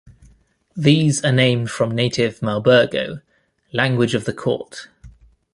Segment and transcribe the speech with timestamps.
[0.75, 3.21] These are named from native "malbergo",
[3.71, 4.87] "language of the court".